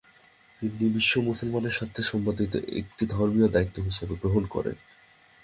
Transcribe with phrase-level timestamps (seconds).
[0.57, 4.75] তিনি বিশ্ব মুসলিমের স্বার্থে সম্পাদিত একটি ধর্মীয় দায়িত্ব হিসেবে গ্রহণ করেন।